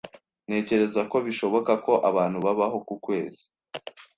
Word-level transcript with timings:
Ntekereza 0.47 1.01
ko 1.11 1.17
bishoboka 1.25 1.71
ko 1.85 1.93
abantu 2.09 2.37
babaho 2.45 2.77
ku 2.87 2.95
kwezi. 3.05 3.43